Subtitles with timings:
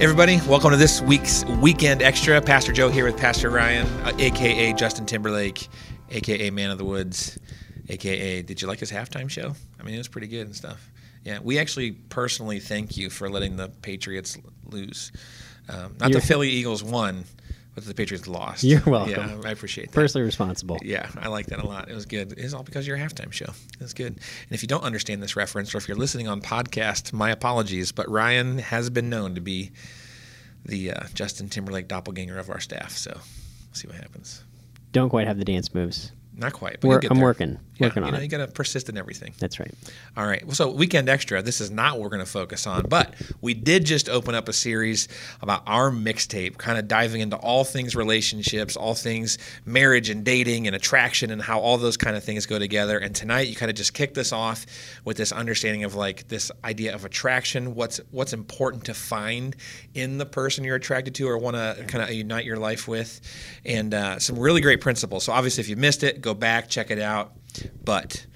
[0.00, 2.40] Everybody, welcome to this week's Weekend Extra.
[2.40, 5.68] Pastor Joe here with Pastor Ryan, uh, aka Justin Timberlake,
[6.10, 7.38] aka Man of the Woods,
[7.90, 9.54] aka Did you like his halftime show?
[9.78, 10.90] I mean, it was pretty good and stuff.
[11.22, 15.12] Yeah, we actually personally thank you for letting the Patriots lose.
[15.68, 17.24] Um, not You're- the Philly Eagles won,
[17.84, 18.64] but the Patriots lost.
[18.64, 19.12] You're welcome.
[19.12, 19.94] Yeah, I appreciate that.
[19.94, 20.78] Personally responsible.
[20.82, 21.88] Yeah, I like that a lot.
[21.88, 22.34] It was good.
[22.36, 23.52] It's all because of your halftime show.
[23.74, 24.12] It was good.
[24.12, 27.92] And if you don't understand this reference, or if you're listening on podcast, my apologies.
[27.92, 29.72] But Ryan has been known to be
[30.64, 32.92] the uh, Justin Timberlake doppelganger of our staff.
[32.92, 34.44] So we'll see what happens.
[34.92, 36.12] Don't quite have the dance moves.
[36.36, 36.80] Not quite.
[36.80, 37.24] But We're- get I'm there.
[37.26, 38.22] working- Yeah, working you on know, it.
[38.24, 39.32] You got to persist in everything.
[39.38, 39.72] That's right.
[40.16, 40.44] All right.
[40.44, 41.42] Well, so weekend extra.
[41.42, 44.48] This is not what we're going to focus on, but we did just open up
[44.48, 45.08] a series
[45.42, 50.66] about our mixtape, kind of diving into all things relationships, all things marriage and dating
[50.66, 52.98] and attraction, and how all those kind of things go together.
[52.98, 54.66] And tonight, you kind of just kicked this off
[55.04, 57.74] with this understanding of like this idea of attraction.
[57.74, 59.56] What's what's important to find
[59.94, 63.20] in the person you're attracted to or want to kind of unite your life with,
[63.64, 65.24] and uh, some really great principles.
[65.24, 67.32] So obviously, if you missed it, go back check it out.
[67.84, 68.26] But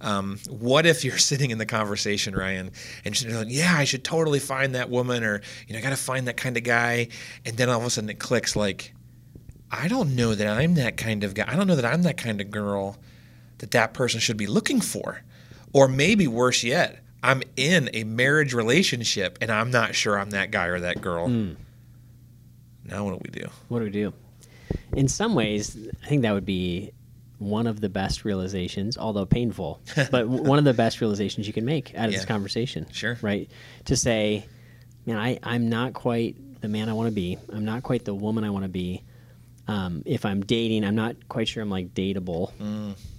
[0.00, 2.70] um, what if you're sitting in the conversation, Ryan,
[3.04, 5.90] and you're like, "Yeah, I should totally find that woman," or you know, I got
[5.90, 7.08] to find that kind of guy,
[7.44, 8.94] and then all of a sudden it clicks, like,
[9.70, 11.44] I don't know that I'm that kind of guy.
[11.46, 12.96] I don't know that I'm that kind of girl
[13.58, 15.22] that that person should be looking for,
[15.72, 20.50] or maybe worse yet, I'm in a marriage relationship and I'm not sure I'm that
[20.50, 21.28] guy or that girl.
[22.84, 23.48] Now what do we do?
[23.68, 24.14] What do we do?
[24.92, 26.92] In some ways, I think that would be
[27.38, 31.64] one of the best realizations, although painful, but one of the best realizations you can
[31.64, 32.86] make out of this conversation.
[32.92, 33.18] Sure.
[33.22, 33.50] Right?
[33.86, 34.46] To say,
[35.06, 37.38] man, I, I'm not quite the man I want to be.
[37.52, 39.04] I'm not quite the woman I want to be.
[39.68, 42.52] Um, if I'm dating, I'm not quite sure I'm like dateable,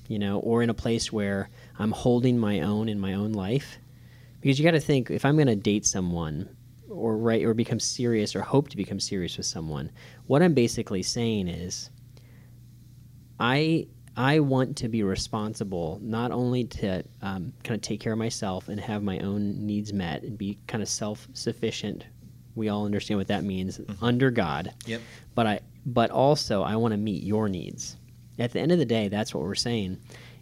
[0.07, 3.77] you know, or in a place where I'm holding my own in my own life.
[4.41, 6.49] Because you got to think if I'm going to date someone
[6.89, 9.91] or right or become serious or hope to become serious with someone,
[10.27, 11.89] what I'm basically saying is
[13.39, 13.87] I
[14.19, 18.67] I want to be responsible not only to um, kind of take care of myself
[18.67, 22.03] and have my own needs met and be kind of self sufficient.
[22.53, 24.03] We all understand what that means mm-hmm.
[24.03, 24.73] under God.
[24.85, 25.01] Yep.
[25.35, 27.95] But I but also I want to meet your needs.
[28.37, 29.97] At the end of the day, that's what we're saying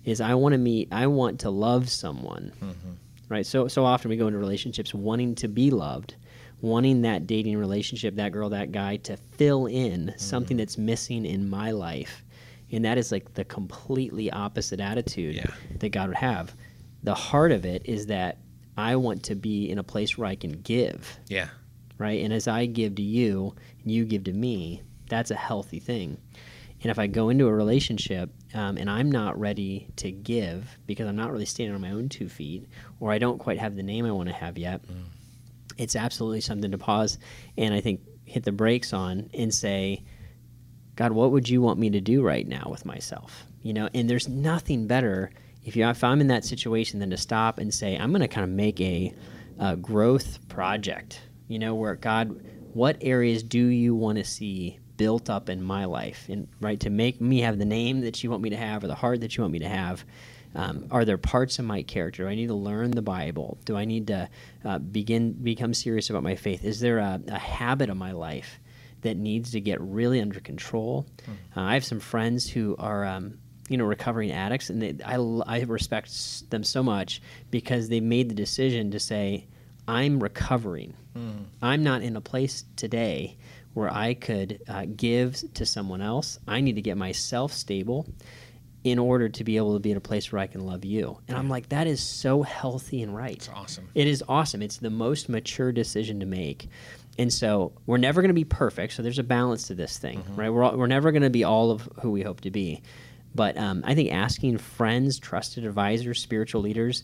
[0.06, 2.54] is I want to meet I want to love someone.
[2.60, 2.92] Mm-hmm.
[3.30, 3.46] Right?
[3.46, 6.16] So so often we go into relationships wanting to be loved,
[6.62, 10.18] wanting that dating relationship, that girl, that guy to fill in mm-hmm.
[10.18, 12.24] something that's missing in my life.
[12.72, 15.52] And that is like the completely opposite attitude Yeah.
[15.80, 16.54] that God would have.
[17.04, 18.40] The heart of it is that
[18.76, 21.50] I want to be in a place where I can give Yeah.
[21.98, 22.22] right?
[22.24, 26.18] And as I give to you and you give to me, that's a healthy thing.
[26.84, 31.08] And if I go into a relationship um, and I'm not ready to give because
[31.08, 32.68] I'm not really standing on my own two feet,
[33.00, 34.82] or I don't quite have the name I want to have yet,
[35.78, 37.18] it's absolutely something to pause
[37.58, 40.04] and I think hit the brakes on and say,
[40.98, 43.46] God, what would you want me to do right now with myself?
[43.62, 45.32] You know, and there's nothing better
[45.64, 48.28] if you if I'm in that situation than to stop and say, I'm going to
[48.28, 49.14] kind of make a,
[49.60, 51.22] a growth project.
[51.48, 52.42] You know, where God,
[52.74, 56.90] what areas do you want to see built up in my life, and right to
[56.90, 59.38] make me have the name that you want me to have or the heart that
[59.38, 60.04] you want me to have.
[60.56, 62.24] Um, are there parts of my character?
[62.24, 63.60] Do I need to learn the Bible?
[63.66, 64.28] Do I need to
[64.66, 66.66] uh, begin become serious about my faith?
[66.66, 68.60] Is there a, a habit of my life
[69.08, 71.06] that needs to get really under control.
[71.56, 73.38] Uh, I have some friends who are, um,
[73.70, 78.30] you know, recovering addicts, and they, I, I respect them so much because they made
[78.30, 79.48] the decision to say,
[79.88, 80.94] I'm recovering.
[81.64, 83.38] I'm not in a place today
[83.74, 86.38] where I could uh, give to someone else.
[86.48, 88.06] I need to get myself stable
[88.84, 91.18] in order to be able to be in a place where I can love you.
[91.28, 93.36] And I'm like, that is so healthy and right.
[93.36, 93.90] It's awesome.
[93.96, 94.62] It is awesome.
[94.62, 96.70] It's the most mature decision to make.
[97.18, 98.94] And so we're never going to be perfect.
[98.94, 100.50] So there's a balance to this thing, right?
[100.50, 102.84] We're, all, we're never going to be all of who we hope to be.
[103.34, 107.04] But um, I think asking friends, trusted advisors, spiritual leaders,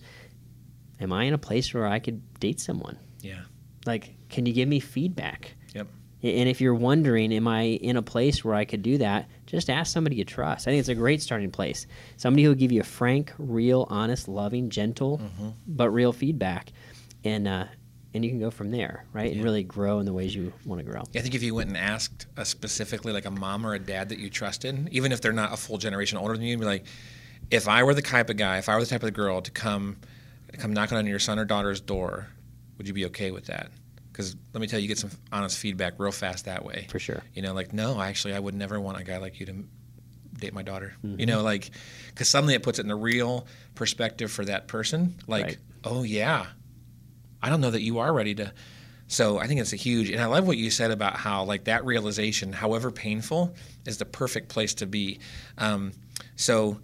[0.99, 2.97] am I in a place where I could date someone?
[3.21, 3.41] Yeah.
[3.85, 5.55] Like, can you give me feedback?
[5.73, 5.87] Yep.
[6.21, 9.29] And if you're wondering, am I in a place where I could do that?
[9.45, 10.67] Just ask somebody you trust.
[10.67, 11.85] I think it's a great starting place.
[12.17, 15.19] Somebody who will give you a frank, real, honest, loving, gentle,
[15.67, 16.71] but real feedback,
[17.25, 17.65] and uh,
[18.13, 19.33] and you can go from there, right?
[19.33, 21.01] And really grow in the ways you want to grow.
[21.15, 24.09] I think if you went and asked a specifically like a mom or a dad
[24.09, 26.65] that you trusted, even if they're not a full generation older than you, you'd be
[26.65, 26.85] like,
[27.49, 29.51] if I were the type of guy, if I were the type of girl to
[29.51, 29.97] come
[30.59, 32.27] come knocking on your son or daughter's door,
[32.77, 33.71] would you be okay with that?
[34.11, 36.85] Because let me tell you, you get some honest feedback real fast that way.
[36.89, 37.23] For sure.
[37.33, 39.55] You know, like, no, actually, I would never want a guy like you to
[40.37, 40.93] date my daughter.
[41.03, 41.19] Mm-hmm.
[41.19, 41.71] You know, like,
[42.09, 45.15] because suddenly it puts it in the real perspective for that person.
[45.25, 45.57] Like, Right.
[45.83, 46.45] oh, yeah,
[47.43, 48.51] I don't know that you are ready to
[49.07, 51.65] So I think it's a huge, and I love what you said about how like
[51.65, 53.53] that realization, however painful,
[53.85, 55.19] is the perfect place to be.
[55.57, 55.91] Um,
[56.35, 56.79] so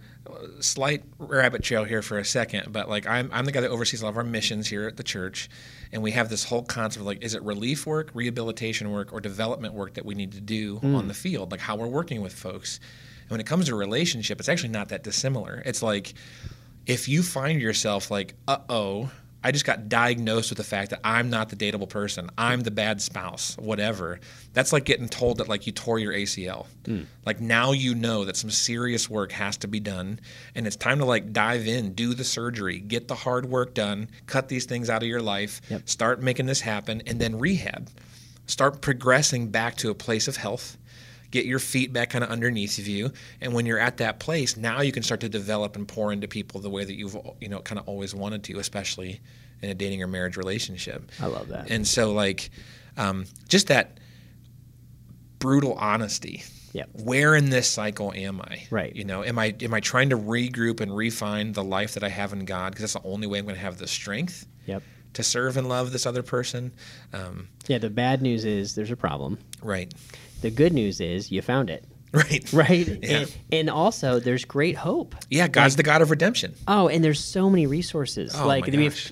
[0.59, 4.01] slight rabbit trail here for a second, but like I'm, I'm the guy that oversees
[4.01, 5.49] a lot of our missions here at the church,
[5.91, 9.21] and we have this whole concept of like, is it relief work, rehabilitation work, or
[9.21, 10.95] development work that we need to do mm.
[10.95, 12.79] on the field, like how we're working with folks.
[13.23, 15.63] And when it comes to relationship, it's actually not that dissimilar.
[15.65, 16.13] It's like
[16.85, 19.09] if you find yourself like, uh oh,
[19.43, 22.29] I just got diagnosed with the fact that I'm not the dateable person.
[22.37, 24.19] I'm the bad spouse, whatever.
[24.53, 26.67] That's like getting told that like you tore your ACL.
[26.83, 27.05] Mm.
[27.25, 30.19] Like now you know that some serious work has to be done
[30.55, 34.09] and it's time to like dive in, do the surgery, get the hard work done,
[34.25, 35.87] cut these things out of your life, yep.
[35.87, 37.89] start making this happen and then rehab.
[38.45, 40.77] Start progressing back to a place of health
[41.31, 43.11] get your feet back kind of underneath of you
[43.41, 46.27] and when you're at that place now you can start to develop and pour into
[46.27, 49.19] people the way that you've you know kind of always wanted to especially
[49.61, 52.49] in a dating or marriage relationship i love that and so like
[52.97, 53.99] um, just that
[55.39, 56.43] brutal honesty
[56.73, 56.85] yeah.
[57.03, 58.67] Where in this cycle am I?
[58.69, 58.95] Right.
[58.95, 62.09] You know, am I am I trying to regroup and refine the life that I
[62.09, 64.45] have in God because that's the only way I'm going to have the strength.
[64.65, 64.83] Yep.
[65.13, 66.71] To serve and love this other person.
[67.13, 67.79] Um, yeah.
[67.79, 69.39] The bad news is there's a problem.
[69.61, 69.93] Right.
[70.41, 71.85] The good news is you found it.
[72.11, 72.51] Right.
[72.53, 72.87] Right.
[73.03, 73.17] Yeah.
[73.19, 75.15] And, and, also, there's great hope.
[75.29, 76.55] Yeah, God's like, the God of redemption.
[76.67, 78.33] Oh, and there's so many resources.
[78.35, 79.11] Oh, like we have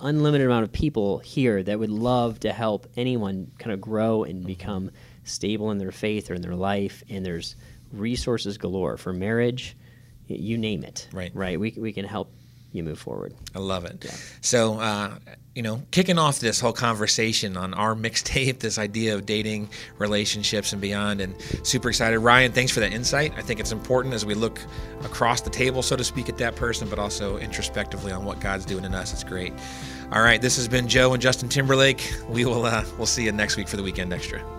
[0.00, 4.46] unlimited amount of people here that would love to help anyone kind of grow and
[4.46, 4.90] become
[5.24, 7.02] stable in their faith or in their life.
[7.08, 7.56] And there's
[7.92, 9.76] resources galore for marriage.
[10.26, 11.08] You name it.
[11.12, 11.30] Right.
[11.34, 11.58] Right.
[11.58, 12.32] We, we can help
[12.72, 13.34] you move forward.
[13.54, 14.04] I love it.
[14.04, 14.14] Yeah.
[14.40, 15.18] So, uh,
[15.54, 19.68] you know, kicking off this whole conversation on our mixtape, this idea of dating,
[19.98, 22.18] relationships, and beyond, and super excited.
[22.18, 23.32] Ryan, thanks for that insight.
[23.36, 24.60] I think it's important as we look
[25.02, 28.64] across the table, so to speak, at that person, but also introspectively on what God's
[28.66, 29.12] doing in us.
[29.12, 29.52] It's great.
[30.12, 32.12] All right, this has been Joe and Justin Timberlake.
[32.28, 34.57] We will uh, we'll see you next week for the weekend extra.